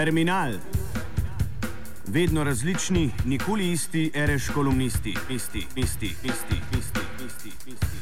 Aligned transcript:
Terminal. 0.00 0.52
Vedno 2.14 2.44
različni, 2.44 3.04
nikoli 3.26 3.64
isti, 3.72 4.04
ereš 4.22 4.44
kolumnisti, 4.54 5.12
isti, 5.36 5.62
isti, 5.76 6.10
isti, 6.30 6.58
isti, 6.78 7.04
isti, 7.26 7.50
isti. 7.72 7.98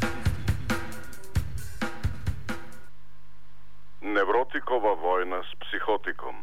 Nevrotikova 4.01 4.93
vojna 4.93 5.43
s 5.43 5.51
psihotikom. 5.63 6.37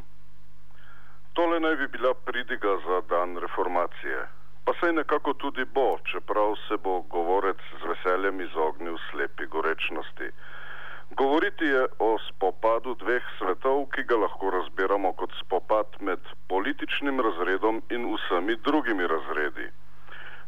Tole 1.34 1.60
naj 1.60 1.76
bi 1.76 1.88
bila 1.88 2.14
pridiga 2.14 2.74
za 2.88 2.98
dan 3.10 3.38
reformacije. 3.38 4.28
Pa 4.66 4.72
sej 4.80 4.92
nekako 4.94 5.34
tudi 5.34 5.66
bo, 5.76 5.98
čeprav 6.12 6.56
se 6.68 6.76
bo 6.84 7.00
govorec 7.02 7.62
z 7.80 7.84
veseljem 7.92 8.42
izognil 8.42 8.98
slepi 9.12 9.46
gorečnosti. 9.46 10.30
Govoriti 11.12 11.66
je 11.66 11.88
o 12.00 12.18
spopadu 12.20 12.96
dveh 12.98 13.24
svetov, 13.38 13.86
ki 13.94 14.04
ga 14.10 14.18
lahko 14.18 14.50
razbiramo 14.50 15.14
kot 15.14 15.32
spopad 15.40 15.86
med 16.02 16.20
političnim 16.50 17.22
razredom 17.22 17.82
in 17.90 18.08
vsemi 18.14 18.56
drugimi 18.66 19.08
razredi. 19.08 19.68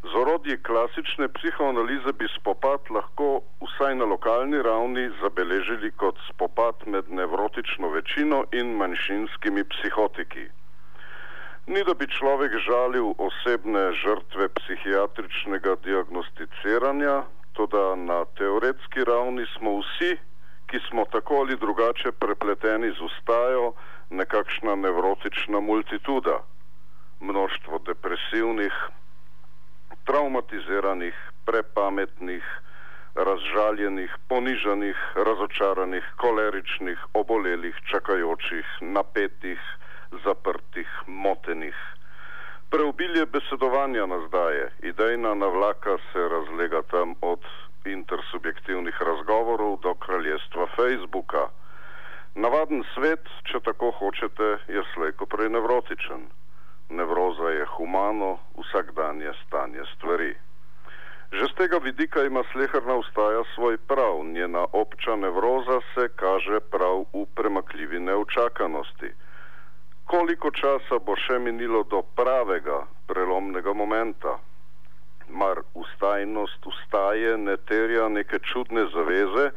Z 0.04 0.16
orodji 0.16 0.58
klasične 0.64 1.28
psihoanalize 1.28 2.14
bi 2.20 2.28
spopad 2.40 2.90
lahko 2.90 3.42
vsaj 3.62 3.96
na 3.96 4.06
lokalni 4.06 4.62
ravni 4.62 5.10
zabeležili 5.22 5.92
kot 5.92 6.18
spopad 6.30 6.76
med 6.86 7.10
nevrotično 7.10 7.90
večino 7.90 8.44
in 8.52 8.74
manjšinskimi 8.82 9.64
psihotiki. 9.64 10.48
Ni 11.68 11.84
da 11.84 11.94
bi 11.94 12.08
človek 12.08 12.58
žalil 12.68 13.14
osebne 13.18 13.92
žrtve 14.04 14.50
psihiatričnega 14.58 15.76
diagnosticiranja, 15.84 17.24
tudi 17.53 17.86
na 18.09 18.26
teoretski 18.38 19.03
ravni 19.03 19.46
smo 19.58 19.80
vsi 19.81 20.18
ki 20.68 20.80
smo 20.90 21.06
tako 21.06 21.36
ali 21.36 21.56
drugače 21.58 22.12
prepleteni 22.12 22.92
z 22.92 23.02
ustajo, 23.02 23.73
nekakšna 24.10 24.76
nevrotična 24.76 25.59
multituda, 25.59 26.40
množstvo 27.20 27.80
depresivnih, 27.88 28.74
traumatiziranih, 30.06 31.16
prepametnih, 31.46 32.44
razžaljenih, 33.16 34.12
ponižanih, 34.28 34.98
razočaranih, 35.16 36.04
koleričnih, 36.18 37.00
obolelih, 37.14 37.76
čakajočih, 37.92 38.66
napetih, 38.81 39.59
zaprtih, 40.24 40.90
motenih. 41.08 41.76
Preobilje 42.70 43.26
besedovanja 43.26 44.06
nas 44.06 44.30
daje, 44.31 44.72
idejna 44.84 45.34
navlaka 45.34 45.98
se 46.12 46.30
razlega 46.30 46.81
tam 46.92 47.16
od 47.22 47.40
intersubjektivnih 47.86 49.02
razgovorov 49.02 49.80
do 49.81 49.94
kraljestva 49.94 50.67
Facebooka. 50.75 51.47
Navaden 52.36 52.84
svet, 52.94 53.30
če 53.50 53.59
tako 53.66 53.92
hočete, 54.00 54.50
je 54.67 54.84
slejko 54.94 55.25
prej 55.25 55.50
nevrotičen. 55.50 56.28
Nevroza 56.89 57.50
je 57.50 57.66
humano, 57.78 58.38
vsakdanje 58.58 59.34
stanje 59.45 59.86
stvari. 59.95 60.36
Že 61.31 61.45
z 61.52 61.53
tega 61.59 61.78
vidika 61.84 62.23
ima 62.23 62.44
slehrna 62.52 62.95
ustaja 62.95 63.44
svoj 63.56 63.78
prav, 63.78 64.23
njena 64.25 64.66
obča 64.72 65.16
nevroza 65.16 65.80
se 65.94 66.08
kaže 66.16 66.59
prav 66.59 67.03
v 67.14 67.25
premakljivi 67.36 68.00
neučakanosti. 68.00 69.12
Koliko 70.06 70.52
časa 70.52 71.00
bo 71.03 71.16
še 71.19 71.39
minilo 71.39 71.84
do 71.84 72.00
pravega, 72.16 72.86
prelomnega 73.08 73.73
momenta? 73.73 74.38
Mar 75.30 75.61
ustajnost 75.73 76.66
ustaje 76.66 77.38
ne 77.38 77.58
terja 77.58 78.09
neke 78.09 78.39
čudne 78.39 78.86
zaveze, 78.94 79.52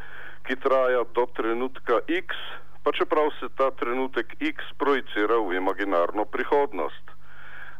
ki 0.46 0.56
traja 0.56 1.04
do 1.14 1.27
trenutka 1.36 2.00
X, 2.08 2.36
pa 2.83 2.92
čeprav 2.92 3.30
se 3.40 3.48
ta 3.56 3.70
trenutek 3.70 4.36
X 4.40 4.64
projicira 4.78 5.39
v 5.39 5.56
imaginarno 5.56 6.24
prihodnost. 6.24 7.11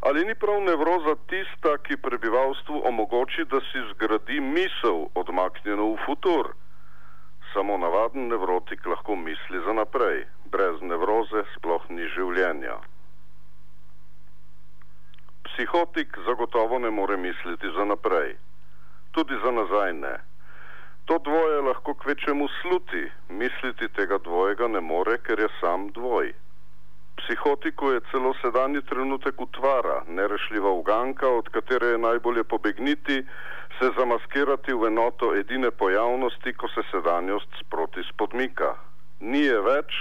Ali 0.01 0.25
ni 0.25 0.35
prav 0.35 0.61
nevroza 0.65 1.15
tista, 1.29 1.77
ki 1.85 1.97
prebivalstvu 1.97 2.83
omogoči, 2.89 3.45
da 3.45 3.61
si 3.61 3.83
zgradi 3.93 4.41
misel 4.41 5.09
odmaknjeno 5.15 5.93
v 5.93 5.97
futur? 6.07 6.55
Samo 7.53 7.77
navaden 7.79 8.29
nevrotik 8.29 8.87
lahko 8.87 9.17
misli 9.17 9.61
za 9.67 9.73
naprej, 9.73 10.25
brez 10.53 10.81
nevroze 10.81 11.45
sploh 11.57 11.85
ni 11.91 12.09
življenja. 12.17 12.79
Psihotik 15.61 16.17
zagotovo 16.25 16.79
ne 16.79 16.91
more 16.91 17.17
misliti 17.17 17.69
za 17.77 17.85
naprej, 17.85 18.37
tudi 19.13 19.37
za 19.45 19.51
nazaj 19.51 19.93
ne. 19.93 20.17
To 21.05 21.19
dvoje 21.19 21.61
lahko 21.61 21.95
kvečemu 21.95 22.49
sluti, 22.49 23.03
misliti 23.29 23.89
tega 23.89 24.19
dvojega 24.19 24.69
ne 24.69 24.81
more, 24.81 25.19
ker 25.19 25.41
je 25.41 25.49
sam 25.61 25.93
dvoj. 25.93 26.33
Psihotiku 27.17 27.91
je 27.93 28.01
celo 28.11 28.33
sedanji 28.41 28.81
trenutek 28.83 29.41
utvara, 29.41 30.01
nerešljiva 30.09 30.71
uganka, 30.71 31.29
od 31.29 31.49
katere 31.49 31.87
je 31.87 31.99
najbolje 31.99 32.45
pobegniti, 32.45 33.21
se 33.79 33.93
zamaskirati 33.99 34.73
v 34.73 34.87
enoto 34.87 35.35
edine 35.37 35.71
pojavnosti, 35.71 36.55
ko 36.57 36.69
se 36.69 36.89
sedanjost 36.91 37.53
sproti 37.61 38.01
spodmika. 38.13 38.75
Ni 39.21 39.45
je 39.45 39.61
več, 39.61 39.93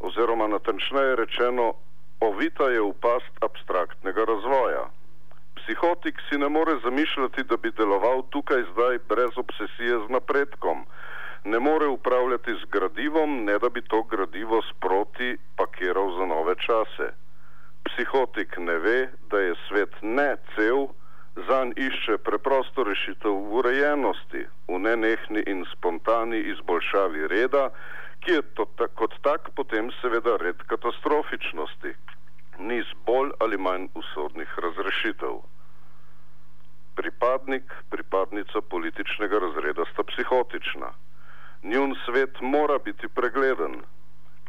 oziroma 0.00 0.50
natančneje 0.50 1.16
rečeno, 1.16 1.72
ovita 2.28 2.70
je 2.70 2.80
v 2.80 2.92
past 3.00 3.32
abstraktnega 3.40 4.24
razvoja. 4.24 4.84
Psihotik 5.62 6.18
si 6.28 6.38
ne 6.38 6.48
more 6.48 6.78
zamišljati, 6.84 7.44
da 7.44 7.56
bi 7.56 7.70
deloval 7.70 8.22
tukaj 8.30 8.62
zdaj 8.72 8.98
brez 9.08 9.34
obsesije 9.36 9.98
z 10.06 10.06
napredkom. 10.10 10.86
Ne 11.44 11.58
more 11.58 11.86
upravljati 11.86 12.54
z 12.54 12.64
gradivom, 12.70 13.44
ne 13.44 13.58
da 13.58 13.68
bi 13.68 13.82
to 13.82 14.02
gradivo 14.02 14.62
sproti 14.70 15.36
pakiral 15.56 16.18
za 16.18 16.26
nove 16.26 16.54
čase. 16.54 17.08
Psihotik 17.84 18.56
ne 18.58 18.78
ve, 18.78 19.08
da 19.30 19.38
je 19.38 19.54
svet 19.68 19.94
ne 20.02 20.36
cel, 20.54 20.86
zanj 21.36 21.72
išče 21.76 22.18
preprosto 22.18 22.84
rešitev 22.84 23.32
v 23.32 23.60
urejenosti, 23.60 24.42
v 24.68 24.78
nenehni 24.78 25.42
in 25.46 25.64
spontani 25.72 26.38
izboljšavi 26.52 27.28
reda, 27.28 27.70
ki 28.20 28.32
je 28.32 28.42
to, 28.54 28.66
kot 28.94 29.14
tak 29.22 29.50
potem 29.56 29.90
seveda 30.00 30.36
red 30.36 30.60
katastrofičnosti, 30.68 31.94
niz 32.58 32.86
bolj 33.06 33.32
ali 33.40 33.56
manj 33.56 33.88
usodnih 33.94 34.58
razrešitev. 34.58 35.40
Pripadnik, 36.94 37.72
pripadnica 37.90 38.60
političnega 38.60 39.38
razreda 39.38 39.84
sta 39.92 40.04
psihotična. 40.04 40.92
Njun 41.62 41.96
svet 42.04 42.40
mora 42.40 42.78
biti 42.78 43.08
pregleden. 43.08 43.80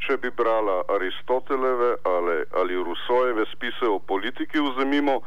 Če 0.04 0.18
bi 0.18 0.32
brala 0.36 0.82
Aristoteleve 0.92 1.96
ali, 2.04 2.38
ali 2.60 2.84
Rusojeve 2.84 3.46
spise 3.56 3.88
o 3.88 4.00
politiki 4.00 4.60
vzemimo, 4.60 5.22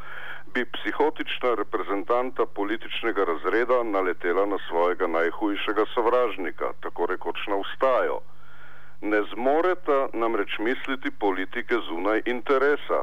bi 0.53 0.65
psihotična 0.65 1.55
reprezentanta 1.55 2.45
političnega 2.45 3.23
razreda 3.25 3.83
naletela 3.83 4.45
na 4.45 4.57
svojega 4.67 5.07
najhujšega 5.07 5.85
sovražnika, 5.93 6.71
tako 6.81 7.05
rekoč 7.05 7.47
na 7.47 7.55
ustajo. 7.55 8.19
Ne 9.01 9.21
zmoreta 9.33 10.07
namreč 10.13 10.57
misliti 10.59 11.11
politike 11.11 11.75
zunaj 11.89 12.21
interesa. 12.25 13.01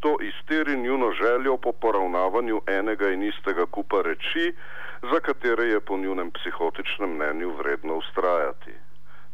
To 0.00 0.16
izteri 0.20 0.76
njuno 0.76 1.12
željo 1.12 1.56
po 1.56 1.72
poravnavanju 1.72 2.60
enega 2.66 3.08
in 3.08 3.22
istega 3.22 3.66
kupa 3.66 4.02
reči, 4.02 4.54
za 5.02 5.20
katere 5.20 5.64
je 5.64 5.80
po 5.80 5.96
njunem 5.96 6.30
psihotičnem 6.30 7.10
mnenju 7.10 7.50
vredno 7.56 7.94
ustrajati. 7.94 8.74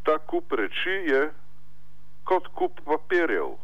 Ta 0.03 0.19
kup 0.19 0.53
reči 0.53 0.91
je 0.91 1.31
kot 2.25 2.49
kup 2.49 2.81
papirjev. 2.85 3.57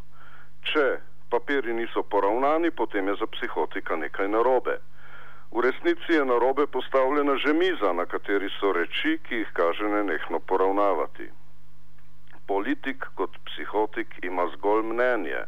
Če 0.63 0.87
papiri 1.31 1.75
niso 1.75 2.03
poravnani, 2.03 2.71
potem 2.71 3.09
je 3.09 3.15
za 3.21 3.27
psihotika 3.27 3.97
nekaj 3.97 4.29
narobe. 4.29 4.79
V 5.51 5.61
resnici 5.61 6.13
je 6.13 6.25
narobe 6.25 6.67
postavljena 6.67 7.37
že 7.37 7.53
miza, 7.53 7.93
na 7.93 8.07
kateri 8.07 8.49
so 8.61 8.73
reči, 8.73 9.19
ki 9.29 9.35
jih 9.43 9.51
kaže 9.53 9.89
nenehno 9.89 10.39
poravnavati 10.39 11.31
politik 12.49 13.05
kot 13.15 13.37
psihotik 13.45 14.15
ima 14.23 14.47
zgolj 14.57 14.83
mnenje. 14.93 15.41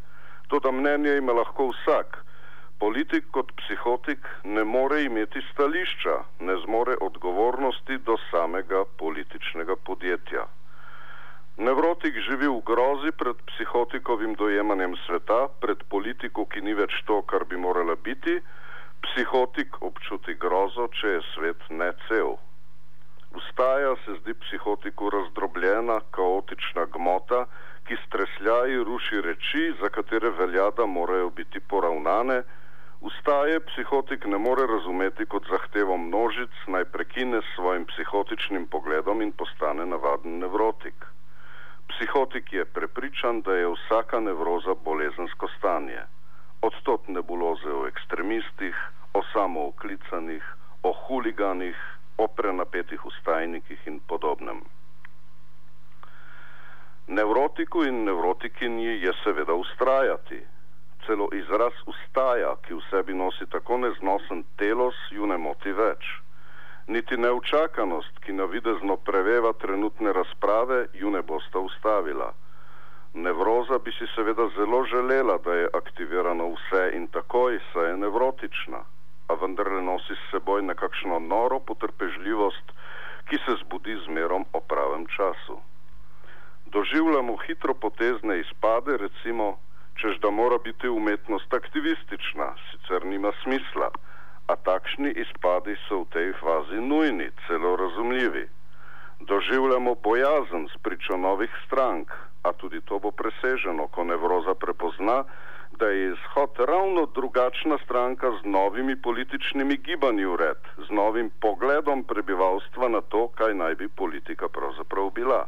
To, 0.48 0.58
da 0.64 0.70
mnenje 0.70 1.16
ima 1.16 1.32
lahko 1.32 1.70
vsak. 1.72 2.18
Politik 2.78 3.24
kot 3.36 3.52
psihotik 3.60 4.28
ne 4.44 4.64
more 4.64 5.02
imeti 5.04 5.40
stališča, 5.52 6.16
ne 6.40 6.56
zmore 6.64 6.96
odgovornosti 7.00 7.98
do 8.08 8.16
samega 8.30 8.84
političnega 9.02 9.76
podjetja. 9.88 10.44
Nevrotik 11.60 12.16
živi 12.24 12.48
v 12.48 12.62
grozi 12.64 13.10
pred 13.12 13.36
psihotikovim 13.48 14.32
dojemanjem 14.32 14.94
sveta, 15.04 15.52
pred 15.60 15.82
politiko, 15.92 16.46
ki 16.48 16.62
ni 16.64 16.72
več 16.72 16.94
to, 17.04 17.18
kar 17.28 17.44
bi 17.50 17.60
morala 17.60 17.98
biti. 18.00 18.38
Psihotik 19.04 19.76
občuti 19.84 20.38
grozo, 20.40 20.86
če 20.88 21.12
je 21.18 21.20
svet 21.34 21.66
ne 21.68 21.90
cel. 22.06 22.32
Vstaja 23.36 23.92
se 24.06 24.16
zdi 24.22 24.36
psihotiku 24.46 25.12
razdrobljena, 25.12 25.98
kaotična 26.16 26.86
gmota, 26.96 27.44
ki 27.84 28.00
stresljaji 28.06 28.80
ruši 28.88 29.20
reči, 29.28 29.68
za 29.84 29.92
katere 29.92 30.32
velja, 30.40 30.70
da 30.80 30.88
morajo 30.88 31.28
biti 31.28 31.60
poravnane. 31.60 32.40
Vstaje 33.04 33.60
psihotik 33.68 34.24
ne 34.24 34.40
more 34.48 34.64
razumeti 34.64 35.28
kot 35.28 35.52
zahtevo 35.52 36.00
množic, 36.08 36.64
naj 36.72 36.88
prekine 36.96 37.44
s 37.44 37.54
svojim 37.60 37.84
psihotičnim 37.92 38.64
pogledom 38.72 39.20
in 39.20 39.36
postane 39.36 39.84
navaden 39.84 40.40
nevrotik. 40.40 41.10
Psihotik 42.00 42.52
je 42.52 42.64
prepričan, 42.64 43.42
da 43.42 43.52
je 43.52 43.66
vsaka 43.68 44.20
nevroza 44.20 44.74
bolezensko 44.84 45.48
stanje. 45.58 46.00
Odtot 46.62 47.08
nebuloze 47.08 47.72
o 47.72 47.86
ekstremistih, 47.86 48.76
o 49.14 49.20
samooklicanih, 49.32 50.44
o 50.82 50.92
huliganih, 50.92 51.76
o 52.18 52.26
prenapetih 52.26 53.04
ustajnikih 53.06 53.86
in 53.86 54.00
podobnem. 54.08 54.62
Nevrotiku 57.06 57.84
in 57.84 58.04
nevrotikinji 58.04 58.96
je 59.04 59.12
seveda 59.24 59.54
ustrajati. 59.54 60.40
Celo 61.06 61.28
izraz 61.32 61.76
ustaja, 61.86 62.56
ki 62.64 62.74
v 62.74 62.82
sebi 62.90 63.14
nosi 63.14 63.44
tako 63.52 63.76
neznosen 63.76 64.44
telos, 64.56 64.96
ju 65.10 65.26
ne 65.26 65.36
moti 65.36 65.72
več. 65.72 66.14
Niti 66.90 67.16
neučakanost, 67.16 68.18
ki 68.24 68.32
navidezno 68.32 68.96
preveva 68.96 69.52
trenutne 69.62 70.12
razprave, 70.12 70.86
ju 70.94 71.10
ne 71.10 71.22
bosta 71.22 71.62
ustavila. 71.62 72.32
Nevroza 73.14 73.78
bi 73.78 73.92
si 73.98 74.06
seveda 74.14 74.48
zelo 74.56 74.82
želela, 74.84 75.38
da 75.44 75.54
je 75.54 75.70
aktivirano 75.74 76.50
vse 76.56 76.84
in 76.98 77.06
takoj, 77.14 77.58
saj 77.72 77.90
je 77.90 77.96
nevrotična, 78.04 78.82
a 79.28 79.38
vendarle 79.42 79.82
nosi 79.82 80.18
s 80.18 80.30
seboj 80.30 80.62
nekakšno 80.62 81.18
noro 81.18 81.60
potrpežljivost, 81.60 82.76
ki 83.30 83.42
se 83.46 83.58
zbudi 83.64 83.98
zmerom 84.06 84.46
o 84.52 84.60
pravem 84.60 85.06
času 85.16 85.60
doživljamo 86.72 87.36
hitro 87.36 87.74
potezne 87.74 88.40
izpade, 88.40 88.96
recimo, 88.96 89.58
čež 90.00 90.18
da 90.22 90.30
mora 90.30 90.58
biti 90.58 90.88
umetnost 90.88 91.54
aktivistična, 91.54 92.54
sicer 92.70 93.06
nima 93.06 93.32
smisla, 93.42 93.90
a 94.50 94.56
takšni 94.56 95.10
izpadi 95.22 95.76
so 95.86 96.02
v 96.02 96.10
tej 96.14 96.28
fazi 96.42 96.80
nujni, 96.82 97.30
celo 97.46 97.76
razumljivi. 97.76 98.48
Doživljamo 99.20 99.94
bojazen 99.94 100.68
s 100.72 100.76
pričo 100.82 101.16
novih 101.16 101.50
strank, 101.66 102.10
a 102.42 102.52
tudi 102.52 102.80
to 102.80 102.98
bo 102.98 103.10
preseženo, 103.10 103.86
ko 103.94 104.04
nevroza 104.04 104.54
prepozna, 104.54 105.24
da 105.78 105.86
je 105.86 106.10
izhod 106.12 106.50
ravno 106.58 107.06
drugačna 107.14 107.78
stranka 107.84 108.30
z 108.42 108.48
novimi 108.48 108.96
političnimi 109.02 109.76
gibanji 109.76 110.24
v 110.24 110.36
red, 110.36 110.62
z 110.88 110.90
novim 110.90 111.30
pogledom 111.40 112.04
prebivalstva 112.04 112.88
na 112.88 113.00
to, 113.00 113.28
kaj 113.28 113.54
naj 113.54 113.74
bi 113.74 113.88
politika 113.88 114.48
pravzaprav 114.48 115.10
bila 115.14 115.46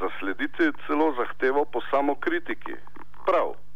zaslediti 0.00 0.72
celo 0.86 1.12
zahtevo 1.16 1.64
po 1.64 1.80
samokritiki. 1.90 2.74
Prav. 3.26 3.69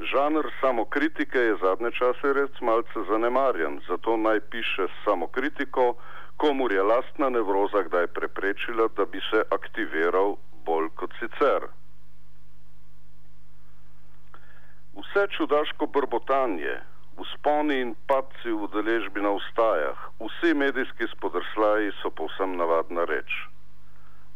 Žanr 0.00 0.48
samokritike 0.60 1.38
je 1.38 1.56
zadnje 1.62 1.90
čase 1.92 2.32
res 2.32 2.60
malce 2.60 3.02
zanemarjen, 3.08 3.80
zato 3.88 4.16
naj 4.16 4.40
piše 4.40 4.86
samokritiko, 5.04 5.94
komur 6.36 6.72
je 6.72 6.82
lastna 6.82 7.28
nevroza 7.28 7.82
kdaj 7.88 8.06
preprečila, 8.16 8.88
da 8.96 9.04
bi 9.04 9.20
se 9.30 9.42
aktiviral 9.50 10.36
bolj 10.64 10.88
kot 10.96 11.12
sicer. 11.20 11.68
Vse 14.96 15.26
čudaško 15.36 15.86
brbotanje, 15.86 16.80
usponi 17.16 17.80
in 17.84 17.94
padci 18.08 18.56
v 18.56 18.72
deležbi 18.72 19.20
na 19.20 19.36
ustajah, 19.36 20.10
vsi 20.20 20.54
medijski 20.54 21.08
spodrslaji 21.12 21.92
so 22.02 22.10
povsem 22.10 22.56
navadna 22.56 23.04
reč 23.04 23.40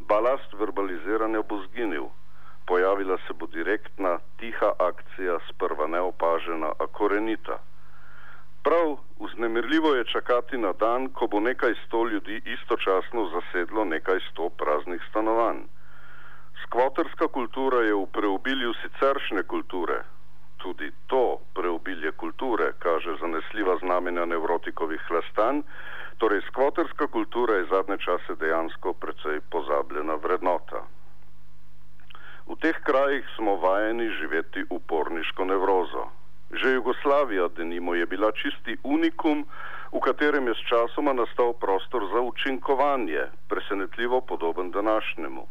balast 0.08 0.52
verbaliziranja 0.52 1.42
bo 1.48 1.62
zginil. 1.66 2.08
Pojavila 2.66 3.16
se 3.26 3.32
bo 3.32 3.46
direktna, 3.46 4.18
tiha 4.40 4.72
akcija, 4.78 5.38
sprva 5.48 5.86
neopažena, 5.86 6.72
a 6.78 6.86
korenita. 6.86 7.58
Prav 8.62 8.96
vznemirljivo 9.20 9.94
je 9.94 10.04
čakati 10.04 10.58
na 10.58 10.72
dan, 10.72 11.08
ko 11.08 11.26
bo 11.26 11.40
nekaj 11.40 11.74
sto 11.86 12.04
ljudi 12.08 12.40
istočasno 12.44 13.28
zasedlo 13.34 13.84
nekaj 13.84 14.20
sto 14.30 14.48
praznih 14.48 15.02
stanovanj. 15.10 15.60
Skvoterska 16.64 17.28
kultura 17.28 17.84
je 17.84 17.94
v 17.94 18.06
preobilju 18.12 18.72
siceršne 18.82 19.42
kulture. 19.42 20.02
Tudi 20.56 20.92
to 21.06 21.38
preobilje 21.54 22.12
kulture 22.12 22.72
kaže 22.78 23.16
zanesljiva 23.20 23.76
znamenja 23.82 24.24
nevrotikovih 24.24 25.00
hlastanj, 25.08 25.60
Torej, 26.18 26.40
skvoterska 26.48 27.06
kultura 27.06 27.54
je 27.54 27.66
zadnje 27.70 27.98
čase 27.98 28.34
dejansko 28.34 28.92
precej 28.92 29.40
pozabljena 29.50 30.14
vrednota. 30.14 30.86
V 32.46 32.54
teh 32.60 32.76
krajih 32.94 33.26
smo 33.36 33.56
vajeni 33.56 34.10
živeti 34.10 34.64
uporniško 34.70 35.44
nevrozo. 35.44 36.04
Že 36.50 36.70
Jugoslavija, 36.70 37.48
denimo, 37.56 37.94
je 37.94 38.06
bila 38.06 38.30
čisti 38.32 38.76
unikum, 38.84 39.42
v 39.92 40.00
katerem 40.00 40.46
je 40.46 40.54
s 40.54 40.62
časoma 40.70 41.12
nastal 41.12 41.52
prostor 41.58 42.06
za 42.12 42.20
učinkovanje, 42.20 43.24
presenetljivo 43.48 44.20
podoben 44.20 44.70
današnjemu. 44.70 45.42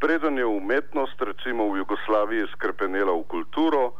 Preden 0.00 0.38
je 0.38 0.46
umetnost, 0.46 1.22
recimo 1.22 1.68
v 1.68 1.84
Jugoslaviji, 1.84 2.48
skrpenela 2.56 3.12
v 3.12 3.28
kulturo, 3.28 3.92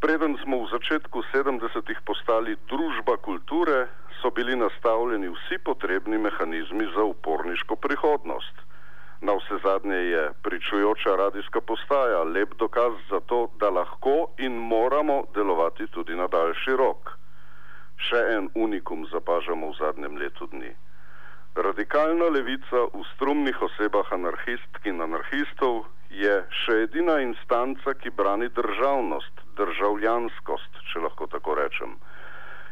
preden 0.00 0.38
smo 0.42 0.64
v 0.64 0.72
začetku 0.72 1.20
70-ih 1.36 2.00
postali 2.08 2.56
družba 2.72 3.16
kulture, 3.20 3.92
so 4.22 4.30
bili 4.30 4.56
nastavljeni 4.56 5.28
vsi 5.28 5.58
potrebni 5.58 6.16
mehanizmi 6.18 6.88
za 6.96 7.04
uporniško 7.04 7.76
prihodnost. 7.76 8.56
Na 9.20 9.32
vse 9.32 9.58
zadnje 9.64 9.96
je 9.96 10.32
pričujoča 10.42 11.16
radijska 11.16 11.60
postaja 11.60 12.22
lep 12.22 12.54
dokaz 12.54 12.92
za 13.10 13.20
to, 13.20 13.48
da 13.60 13.70
lahko 13.70 14.28
in 14.38 14.52
moramo 14.52 15.24
delovati 15.34 15.86
tudi 15.86 16.16
na 16.16 16.26
daljši 16.26 16.76
rok. 16.76 17.16
Še 17.96 18.20
en 18.36 18.50
unikum 18.54 19.06
zapažamo 19.12 19.70
v 19.70 19.78
zadnjem 19.78 20.18
letu 20.20 20.46
dni. 20.52 20.74
Radikalna 21.56 22.28
levica 22.28 22.84
v 22.92 23.04
strumnih 23.14 23.62
osebah 23.62 24.12
anarhistk 24.12 24.84
in 24.84 25.00
anarhistov 25.00 25.86
je 26.12 26.34
še 26.52 26.82
edina 26.84 27.16
instanca, 27.24 27.94
ki 27.94 28.12
brani 28.12 28.48
državnost, 28.52 29.40
državljanskost, 29.56 30.82
če 30.92 31.00
lahko 31.00 31.26
tako 31.32 31.56
rečem. 31.56 31.96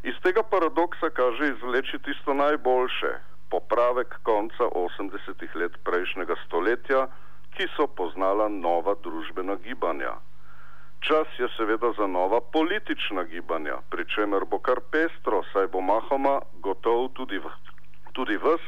Iz 0.05 0.21
tega 0.21 0.43
paradoksa 0.45 1.09
kaže 1.11 1.55
izvleči 1.55 1.99
tisto 2.05 2.37
najboljše, 2.37 3.15
popravek 3.55 4.15
konca 4.23 4.67
80-ih 4.75 5.53
let 5.55 5.75
prejšnjega 5.87 6.35
stoletja, 6.47 7.07
ki 7.55 7.67
so 7.77 7.87
poznala 7.87 8.49
nova 8.51 8.95
družbena 9.05 9.55
gibanja. 9.63 10.15
Čas 11.07 11.29
je 11.39 11.47
seveda 11.57 11.93
za 11.99 12.07
nova 12.07 12.41
politična 12.41 13.23
gibanja, 13.31 13.77
pri 13.91 14.07
čemer 14.15 14.47
bo 14.51 14.59
kar 14.59 14.81
pestro, 14.91 15.43
saj 15.53 15.69
bo 15.71 15.81
mahoma 15.81 16.41
gotov 16.67 17.13
tudi, 17.15 17.39
v, 17.39 17.53
tudi 18.17 18.37
vas, 18.43 18.65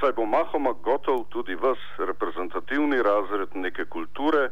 saj 0.00 0.16
bo 0.16 0.24
mahoma 0.24 0.72
gotov 0.86 1.26
tudi 1.34 1.58
vas 1.60 1.82
reprezentativni 1.98 3.02
razred 3.02 3.52
neke 3.54 3.84
kulture, 3.84 4.48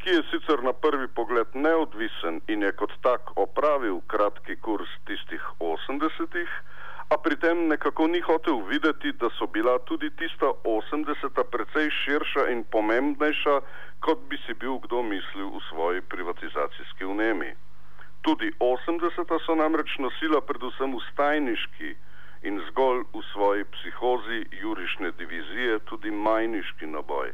ki 0.00 0.16
je 0.16 0.22
sicer 0.30 0.64
na 0.64 0.72
prvi 0.72 1.08
pogled 1.16 1.52
neodvisen 1.54 2.40
in 2.48 2.64
je 2.64 2.72
kot 2.72 2.94
tak 3.04 3.34
opravil 3.36 4.00
kratki 4.08 4.56
kurs 4.64 4.88
tistih 5.10 5.44
80-ih, 5.60 6.52
a 7.08 7.16
pri 7.16 7.36
tem 7.36 7.68
nekako 7.68 8.06
ni 8.06 8.20
hotel 8.20 8.62
videti, 8.68 9.12
da 9.12 9.28
so 9.38 9.46
bila 9.46 9.78
tudi 9.78 10.10
tista 10.10 10.52
80-ta 10.64 11.44
precej 11.44 11.90
širša 11.90 12.48
in 12.52 12.64
pomembnejša, 12.64 13.60
kot 14.00 14.18
bi 14.28 14.38
si 14.46 14.54
bil 14.54 14.78
kdo 14.84 15.02
mislil 15.02 15.52
v 15.52 15.60
svoji 15.68 16.00
privatizacijski 16.00 17.04
vnemi. 17.04 17.52
Tudi 18.22 18.52
80-ta 18.60 19.38
so 19.44 19.54
namreč 19.54 19.98
nosila 19.98 20.40
predvsem 20.40 20.94
ustajniški 20.94 21.90
in 22.48 22.60
zgolj 22.68 23.04
v 23.12 23.20
svoji 23.32 23.64
psihozi 23.64 24.40
jurišne 24.60 25.12
divizije 25.20 25.78
tudi 25.88 26.10
majniški 26.10 26.86
naboj. 26.86 27.32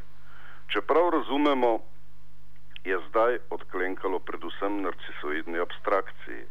Čeprav 0.71 1.09
razumemo, 1.09 1.79
je 2.83 2.97
zdaj 3.09 3.37
odklenkalo 3.49 4.19
predvsem 4.19 4.81
narcisoidni 4.81 5.59
abstrakciji. 5.59 6.43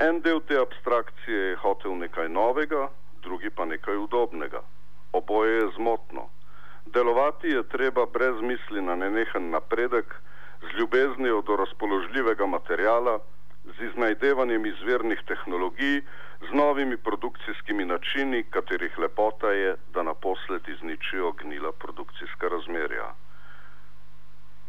En 0.00 0.20
del 0.24 0.40
te 0.48 0.56
abstrakcije 0.56 1.19
je 1.30 1.56
hotel 1.56 1.96
nekaj 1.96 2.28
novega, 2.28 2.88
drugi 3.22 3.50
pa 3.50 3.64
nekaj 3.64 3.96
udobnega. 3.96 4.62
Oboje 5.12 5.54
je 5.56 5.70
zmotno. 5.76 6.28
Delovati 6.86 7.48
je 7.48 7.68
treba 7.68 8.06
brez 8.06 8.40
misli 8.40 8.82
na 8.82 8.94
nenehen 8.94 9.50
napredek, 9.50 10.14
z 10.60 10.78
ljubeznijo 10.78 11.42
do 11.42 11.56
razpoložljivega 11.56 12.46
materijala, 12.46 13.18
z 13.64 13.84
iznajdevanjem 13.84 14.66
izvirnih 14.66 15.20
tehnologij, 15.26 16.02
z 16.40 16.52
novimi 16.52 16.96
produkcijskimi 16.96 17.84
načini, 17.84 18.44
katerih 18.50 18.98
lepota 18.98 19.50
je, 19.52 19.76
da 19.94 20.02
naposled 20.02 20.68
izničijo 20.68 21.32
gnila 21.32 21.72
produkcijska 21.72 22.48
razmerja. 22.48 23.14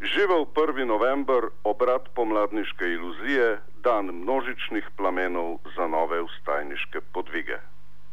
Živel 0.00 0.46
1. 0.56 0.86
november, 0.86 1.50
obrat 1.64 2.08
pomladniške 2.14 2.88
iluzije, 2.88 3.60
dan 3.84 4.06
množičnih 4.06 4.88
plamenov 4.96 5.58
za 5.76 5.86
nove 5.86 6.22
ustajniške 6.22 7.00
podvige. 7.12 7.58